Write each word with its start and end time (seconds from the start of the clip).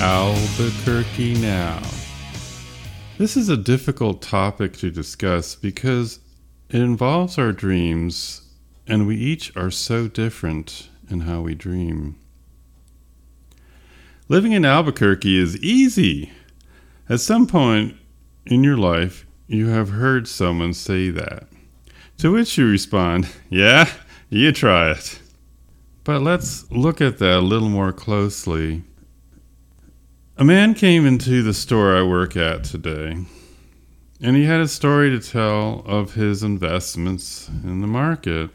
Albuquerque 0.00 1.34
Now. 1.40 1.82
This 3.18 3.36
is 3.36 3.48
a 3.48 3.56
difficult 3.56 4.22
topic 4.22 4.74
to 4.74 4.92
discuss 4.92 5.56
because 5.56 6.20
it 6.70 6.80
involves 6.80 7.36
our 7.36 7.50
dreams, 7.50 8.42
and 8.86 9.08
we 9.08 9.16
each 9.16 9.54
are 9.56 9.72
so 9.72 10.06
different 10.06 10.88
in 11.10 11.20
how 11.20 11.40
we 11.40 11.56
dream. 11.56 12.16
Living 14.28 14.52
in 14.52 14.64
Albuquerque 14.64 15.36
is 15.36 15.56
easy. 15.56 16.30
At 17.08 17.18
some 17.18 17.48
point 17.48 17.96
in 18.46 18.62
your 18.62 18.76
life, 18.76 19.26
you 19.48 19.66
have 19.66 19.90
heard 19.90 20.28
someone 20.28 20.74
say 20.74 21.10
that. 21.10 21.48
To 22.18 22.30
which 22.30 22.56
you 22.56 22.68
respond, 22.68 23.28
Yeah, 23.50 23.90
you 24.30 24.52
try 24.52 24.92
it. 24.92 25.20
But 26.04 26.22
let's 26.22 26.70
look 26.70 27.00
at 27.00 27.18
that 27.18 27.38
a 27.38 27.40
little 27.40 27.68
more 27.68 27.92
closely. 27.92 28.84
A 30.40 30.44
man 30.44 30.74
came 30.74 31.04
into 31.04 31.42
the 31.42 31.52
store 31.52 31.96
I 31.96 32.04
work 32.04 32.36
at 32.36 32.62
today, 32.62 33.16
and 34.20 34.36
he 34.36 34.44
had 34.44 34.60
a 34.60 34.68
story 34.68 35.10
to 35.10 35.18
tell 35.18 35.82
of 35.84 36.14
his 36.14 36.44
investments 36.44 37.48
in 37.48 37.80
the 37.80 37.88
market. 37.88 38.50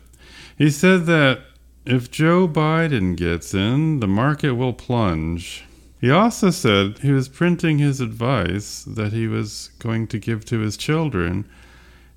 He 0.57 0.69
said 0.69 1.07
that 1.07 1.41
if 1.85 2.09
Joe 2.09 2.47
Biden 2.47 3.17
gets 3.17 3.53
in, 3.53 3.99
the 3.99 4.07
market 4.07 4.53
will 4.53 4.71
plunge. 4.71 5.65
He 5.99 6.09
also 6.09 6.51
said 6.51 6.99
he 6.99 7.11
was 7.11 7.27
printing 7.27 7.79
his 7.79 7.99
advice 7.99 8.85
that 8.85 9.11
he 9.11 9.27
was 9.27 9.71
going 9.79 10.07
to 10.07 10.19
give 10.19 10.45
to 10.45 10.59
his 10.59 10.77
children, 10.77 11.45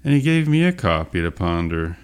and 0.05 0.15
he 0.15 0.21
gave 0.21 0.47
me 0.47 0.63
a 0.63 0.73
copy 0.73 1.21
to 1.23 1.33
ponder. 1.33 1.97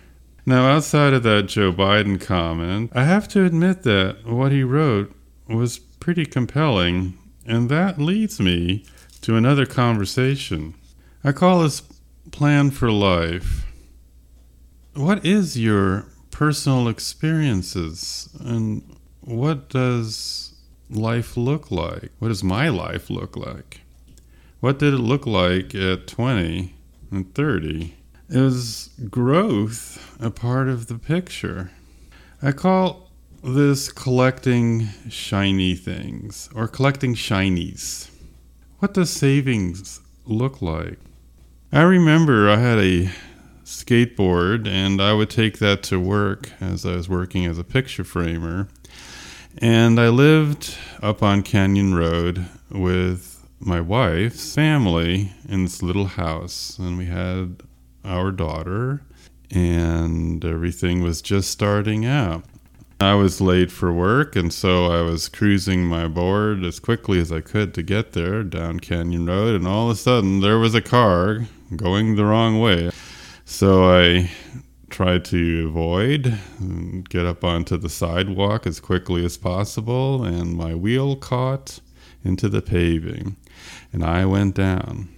Now, 0.44 0.68
outside 0.68 1.12
of 1.12 1.22
that 1.22 1.46
Joe 1.46 1.72
Biden 1.72 2.20
comment, 2.20 2.90
I 2.92 3.04
have 3.04 3.28
to 3.28 3.44
admit 3.44 3.84
that 3.84 4.26
what 4.26 4.50
he 4.50 4.64
wrote 4.64 5.14
was 5.46 5.78
pretty 5.78 6.26
compelling, 6.26 7.16
and 7.46 7.68
that 7.68 7.98
leads 7.98 8.40
me 8.40 8.84
to 9.22 9.36
another 9.36 9.66
conversation. 9.66 10.74
I 11.24 11.32
call 11.32 11.60
this 11.60 11.82
Plan 12.30 12.70
for 12.70 12.90
Life. 12.90 13.66
What 14.94 15.24
is 15.24 15.58
your 15.58 16.06
personal 16.30 16.88
experiences, 16.88 18.28
and 18.40 18.82
what 19.20 19.68
does 19.68 20.54
life 20.90 21.36
look 21.36 21.70
like? 21.70 22.10
What 22.18 22.28
does 22.28 22.44
my 22.44 22.68
life 22.68 23.08
look 23.08 23.36
like? 23.36 23.80
What 24.60 24.78
did 24.78 24.94
it 24.94 24.98
look 24.98 25.26
like 25.26 25.74
at 25.74 26.06
20 26.06 26.74
and 27.10 27.34
30? 27.34 27.94
Is 28.28 28.90
growth 29.10 30.16
a 30.20 30.30
part 30.30 30.68
of 30.68 30.86
the 30.86 30.98
picture? 30.98 31.70
I 32.42 32.52
call 32.52 33.11
this 33.42 33.90
collecting 33.90 34.88
shiny 35.08 35.74
things 35.74 36.48
or 36.54 36.68
collecting 36.68 37.14
shinies. 37.14 38.08
What 38.78 38.94
does 38.94 39.10
savings 39.10 40.00
look 40.24 40.62
like? 40.62 40.98
I 41.72 41.82
remember 41.82 42.48
I 42.48 42.58
had 42.58 42.78
a 42.78 43.10
skateboard 43.64 44.68
and 44.68 45.02
I 45.02 45.12
would 45.12 45.30
take 45.30 45.58
that 45.58 45.82
to 45.84 45.98
work 45.98 46.50
as 46.60 46.86
I 46.86 46.94
was 46.94 47.08
working 47.08 47.44
as 47.46 47.58
a 47.58 47.64
picture 47.64 48.04
framer. 48.04 48.68
And 49.58 49.98
I 49.98 50.08
lived 50.08 50.76
up 51.02 51.22
on 51.22 51.42
Canyon 51.42 51.94
Road 51.94 52.46
with 52.70 53.44
my 53.58 53.80
wife's 53.80 54.54
family 54.54 55.32
in 55.48 55.64
this 55.64 55.82
little 55.82 56.06
house, 56.06 56.78
and 56.78 56.96
we 56.96 57.06
had 57.06 57.62
our 58.04 58.32
daughter, 58.32 59.02
and 59.50 60.44
everything 60.44 61.02
was 61.02 61.20
just 61.20 61.50
starting 61.50 62.06
out. 62.06 62.44
I 63.02 63.14
was 63.14 63.40
late 63.40 63.70
for 63.70 63.92
work, 63.92 64.36
and 64.36 64.52
so 64.52 64.86
I 64.86 65.02
was 65.02 65.28
cruising 65.28 65.84
my 65.84 66.08
board 66.08 66.64
as 66.64 66.78
quickly 66.78 67.18
as 67.20 67.32
I 67.32 67.40
could 67.40 67.74
to 67.74 67.82
get 67.82 68.12
there 68.12 68.42
down 68.42 68.80
Canyon 68.80 69.26
Road, 69.26 69.56
and 69.56 69.66
all 69.66 69.90
of 69.90 69.96
a 69.96 69.98
sudden 69.98 70.40
there 70.40 70.58
was 70.58 70.74
a 70.74 70.80
car 70.80 71.46
going 71.74 72.16
the 72.16 72.24
wrong 72.24 72.60
way. 72.60 72.90
So 73.44 73.84
I 73.84 74.30
tried 74.90 75.24
to 75.26 75.68
avoid 75.68 76.38
and 76.58 77.08
get 77.08 77.26
up 77.26 77.44
onto 77.44 77.76
the 77.76 77.88
sidewalk 77.88 78.66
as 78.66 78.78
quickly 78.78 79.24
as 79.24 79.36
possible, 79.36 80.22
and 80.22 80.54
my 80.54 80.74
wheel 80.74 81.16
caught 81.16 81.80
into 82.24 82.48
the 82.48 82.62
paving, 82.62 83.36
and 83.92 84.04
I 84.04 84.26
went 84.26 84.54
down. 84.54 85.08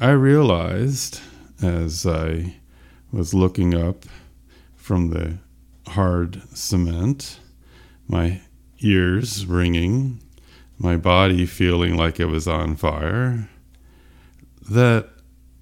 I 0.00 0.10
realized 0.10 1.20
as 1.62 2.06
I 2.06 2.56
was 3.10 3.34
looking 3.34 3.74
up 3.74 4.04
from 4.76 5.10
the 5.10 5.38
hard 5.88 6.42
cement, 6.56 7.40
my 8.06 8.40
ears 8.80 9.46
ringing, 9.46 10.20
my 10.78 10.96
body 10.96 11.46
feeling 11.46 11.96
like 11.96 12.20
it 12.20 12.26
was 12.26 12.46
on 12.46 12.76
fire, 12.76 13.48
that 14.70 15.08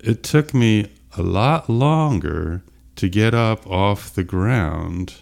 it 0.00 0.22
took 0.22 0.53
me 0.53 0.92
a 1.16 1.22
lot 1.22 1.70
longer 1.70 2.62
to 2.97 3.09
get 3.09 3.34
up 3.34 3.66
off 3.66 4.14
the 4.14 4.25
ground 4.25 5.14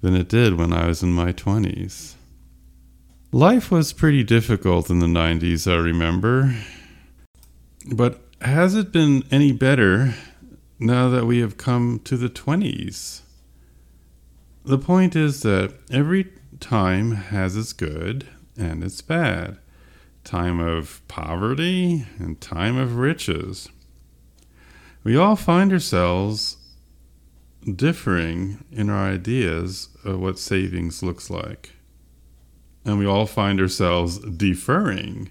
than 0.00 0.14
it 0.14 0.28
did 0.28 0.58
when 0.58 0.72
I 0.72 0.86
was 0.86 1.02
in 1.02 1.12
my 1.12 1.32
20s. 1.32 2.14
Life 3.32 3.70
was 3.70 3.92
pretty 3.92 4.22
difficult 4.22 4.90
in 4.90 5.00
the 5.00 5.06
90s, 5.06 5.70
I 5.70 5.76
remember. 5.76 6.54
But 7.92 8.20
has 8.40 8.74
it 8.74 8.92
been 8.92 9.24
any 9.30 9.50
better 9.50 10.14
now 10.78 11.08
that 11.08 11.26
we 11.26 11.38
have 11.38 11.56
come 11.56 12.00
to 12.04 12.16
the 12.16 12.28
20s? 12.28 13.22
The 14.64 14.78
point 14.78 15.14
is 15.14 15.42
that 15.42 15.74
every 15.90 16.32
time 16.58 17.12
has 17.12 17.54
its 17.54 17.74
good 17.74 18.26
and 18.56 18.82
its 18.82 19.02
bad 19.02 19.58
time 20.24 20.58
of 20.58 21.06
poverty 21.06 22.06
and 22.18 22.40
time 22.40 22.78
of 22.78 22.96
riches. 22.96 23.68
We 25.02 25.16
all 25.16 25.36
find 25.36 25.70
ourselves 25.70 26.56
differing 27.70 28.64
in 28.72 28.88
our 28.88 29.06
ideas 29.06 29.90
of 30.02 30.18
what 30.18 30.38
savings 30.38 31.02
looks 31.02 31.28
like. 31.28 31.72
And 32.86 32.98
we 32.98 33.04
all 33.04 33.26
find 33.26 33.60
ourselves 33.60 34.18
deferring 34.18 35.30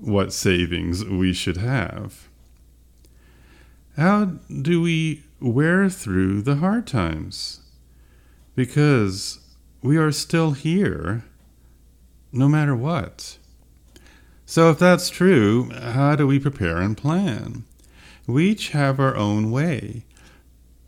what 0.00 0.32
savings 0.32 1.04
we 1.04 1.32
should 1.32 1.56
have. 1.56 2.28
How 3.96 4.24
do 4.60 4.82
we 4.82 5.22
wear 5.40 5.88
through 5.88 6.42
the 6.42 6.56
hard 6.56 6.88
times? 6.88 7.60
Because 8.56 9.38
we 9.82 9.96
are 9.96 10.10
still 10.10 10.50
here 10.50 11.22
no 12.32 12.48
matter 12.48 12.74
what. 12.74 13.38
So, 14.44 14.70
if 14.70 14.78
that's 14.78 15.10
true, 15.10 15.70
how 15.70 16.16
do 16.16 16.26
we 16.26 16.38
prepare 16.38 16.78
and 16.78 16.96
plan? 16.96 17.64
We 18.26 18.48
each 18.48 18.70
have 18.70 18.98
our 18.98 19.16
own 19.16 19.50
way. 19.50 20.04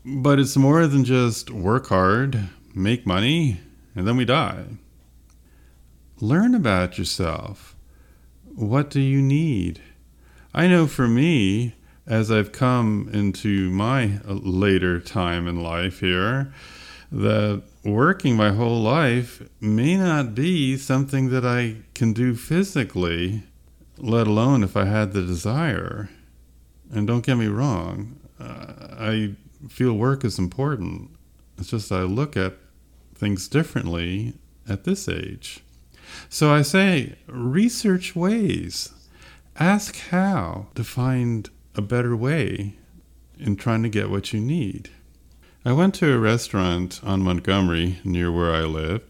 But 0.03 0.39
it's 0.39 0.57
more 0.57 0.87
than 0.87 1.03
just 1.03 1.51
work 1.51 1.87
hard, 1.87 2.49
make 2.73 3.05
money, 3.05 3.59
and 3.95 4.07
then 4.07 4.17
we 4.17 4.25
die. 4.25 4.65
Learn 6.19 6.55
about 6.55 6.97
yourself. 6.97 7.75
What 8.55 8.89
do 8.89 8.99
you 8.99 9.21
need? 9.21 9.81
I 10.53 10.67
know 10.67 10.87
for 10.87 11.07
me, 11.07 11.75
as 12.07 12.31
I've 12.31 12.51
come 12.51 13.09
into 13.13 13.69
my 13.69 14.19
uh, 14.27 14.33
later 14.33 14.99
time 14.99 15.47
in 15.47 15.61
life 15.61 15.99
here, 15.99 16.53
that 17.11 17.63
working 17.83 18.35
my 18.35 18.51
whole 18.51 18.81
life 18.81 19.41
may 19.59 19.97
not 19.97 20.35
be 20.35 20.77
something 20.77 21.29
that 21.29 21.45
I 21.45 21.77
can 21.95 22.13
do 22.13 22.35
physically, 22.35 23.43
let 23.97 24.27
alone 24.27 24.63
if 24.63 24.77
I 24.77 24.85
had 24.85 25.13
the 25.13 25.21
desire. 25.21 26.09
And 26.91 27.07
don't 27.07 27.25
get 27.25 27.35
me 27.35 27.47
wrong, 27.47 28.19
uh, 28.39 28.73
I 28.97 29.35
feel 29.67 29.93
work 29.93 30.23
is 30.23 30.39
important. 30.39 31.11
It's 31.57 31.69
just 31.69 31.91
I 31.91 32.01
look 32.01 32.37
at 32.37 32.53
things 33.15 33.47
differently 33.47 34.35
at 34.67 34.83
this 34.83 35.09
age. 35.09 35.61
So 36.29 36.51
I 36.51 36.61
say, 36.61 37.15
research 37.27 38.15
ways. 38.15 38.89
Ask 39.59 39.97
how 40.09 40.67
to 40.75 40.83
find 40.83 41.49
a 41.75 41.81
better 41.81 42.15
way 42.15 42.75
in 43.37 43.55
trying 43.55 43.83
to 43.83 43.89
get 43.89 44.09
what 44.09 44.31
you 44.31 44.39
need. 44.39 44.89
I 45.65 45.73
went 45.73 45.93
to 45.95 46.13
a 46.13 46.17
restaurant 46.17 47.01
on 47.03 47.21
Montgomery 47.21 47.99
near 48.05 48.31
where 48.31 48.53
I 48.53 48.61
live, 48.61 49.03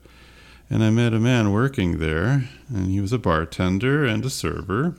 and 0.67 0.83
I 0.83 0.89
met 0.89 1.13
a 1.13 1.19
man 1.19 1.51
working 1.51 1.99
there, 1.99 2.49
and 2.69 2.87
he 2.87 2.99
was 2.99 3.13
a 3.13 3.19
bartender 3.19 4.03
and 4.03 4.25
a 4.25 4.31
server. 4.31 4.95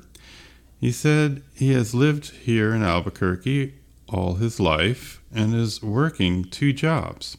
He 0.79 0.93
said 0.93 1.43
he 1.52 1.73
has 1.73 1.93
lived 1.93 2.31
here 2.31 2.73
in 2.73 2.85
Albuquerque 2.85 3.75
all 4.08 4.35
his 4.35 4.61
life 4.61 5.20
and 5.35 5.52
is 5.52 5.82
working 5.82 6.44
two 6.44 6.73
jobs. 6.73 7.37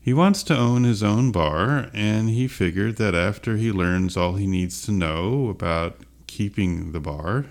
He 0.00 0.12
wants 0.12 0.42
to 0.44 0.56
own 0.56 0.82
his 0.82 1.04
own 1.04 1.30
bar, 1.30 1.88
and 1.94 2.28
he 2.28 2.48
figured 2.48 2.96
that 2.96 3.14
after 3.14 3.56
he 3.56 3.70
learns 3.70 4.16
all 4.16 4.34
he 4.34 4.48
needs 4.48 4.82
to 4.82 4.92
know 4.92 5.48
about 5.48 6.00
keeping 6.26 6.90
the 6.90 7.00
bar, 7.00 7.46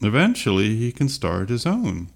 eventually 0.00 0.76
he 0.76 0.92
can 0.92 1.08
start 1.08 1.48
his 1.48 1.66
own. 1.66 2.10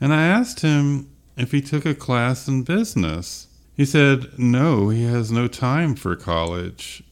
And 0.00 0.12
I 0.12 0.24
asked 0.24 0.60
him 0.60 1.10
if 1.36 1.52
he 1.52 1.60
took 1.60 1.86
a 1.86 1.94
class 1.94 2.48
in 2.48 2.62
business. 2.62 3.46
He 3.76 3.84
said 3.84 4.38
no, 4.38 4.90
he 4.90 5.04
has 5.04 5.32
no 5.32 5.48
time 5.48 5.94
for 5.94 6.14
college. 6.16 7.02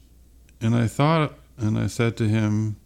And 0.60 0.74
I 0.74 0.86
thought, 0.86 1.34
and 1.56 1.78
I 1.78 1.86
said 1.86 2.16
to 2.18 2.28
him, 2.28 2.76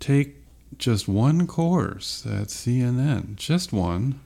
take 0.00 0.36
just 0.78 1.08
one 1.08 1.46
course 1.46 2.26
at 2.26 2.48
CNM, 2.48 3.36
just 3.36 3.72
one, 3.72 4.20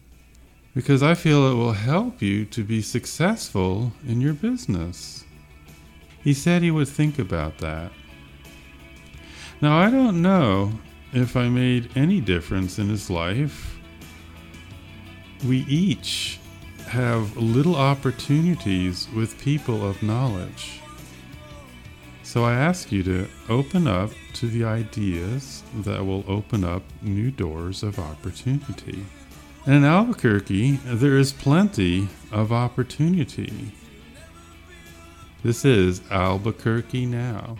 because 0.75 1.03
I 1.03 1.15
feel 1.15 1.51
it 1.51 1.55
will 1.55 1.73
help 1.73 2.23
you 2.23 2.45
to 2.47 2.65
be 2.65 2.83
successful 2.83 3.93
in 4.07 4.21
your 4.21 4.35
business. 4.35 5.25
He 6.23 6.35
said 6.35 6.63
he 6.63 6.71
would 6.71 6.89
think 6.89 7.19
about 7.19 7.59
that. 7.59 7.93
Now, 9.61 9.79
I 9.79 9.91
don't 9.91 10.23
know 10.23 10.73
if 11.13 11.37
I 11.37 11.49
made 11.49 11.91
any 11.97 12.21
difference 12.21 12.79
in 12.79 12.89
his 12.89 13.11
life. 13.11 13.80
We 15.47 15.65
each 15.69 16.39
have 16.89 17.37
little 17.37 17.77
opportunities 17.77 19.09
with 19.15 19.41
people 19.41 19.89
of 19.89 20.03
knowledge. 20.03 20.81
So 22.23 22.45
I 22.45 22.55
ask 22.55 22.93
you 22.93 23.03
to 23.05 23.29
open 23.49 23.87
up 23.87 24.11
to 24.35 24.49
the 24.49 24.65
ideas 24.65 25.63
that 25.75 26.05
will 26.05 26.25
open 26.29 26.63
up 26.65 26.83
new 27.01 27.31
doors 27.31 27.83
of 27.83 27.99
opportunity. 27.99 29.05
And 29.67 29.77
in 29.77 29.85
Albuquerque, 29.85 30.79
there 30.85 31.17
is 31.17 31.33
plenty 31.33 32.09
of 32.31 32.53
opportunity. 32.53 33.73
This 35.43 35.65
is 35.65 36.03
Albuquerque 36.11 37.07
Now. 37.07 37.57